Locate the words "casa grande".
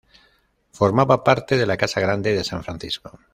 1.77-2.33